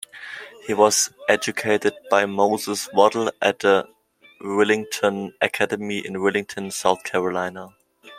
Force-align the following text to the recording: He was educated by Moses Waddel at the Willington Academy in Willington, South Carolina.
He 0.65 0.73
was 0.73 1.11
educated 1.29 1.93
by 2.09 2.25
Moses 2.25 2.87
Waddel 2.87 3.31
at 3.39 3.59
the 3.59 3.87
Willington 4.41 5.33
Academy 5.39 5.99
in 6.03 6.13
Willington, 6.15 6.73
South 6.73 7.03
Carolina. 7.03 7.67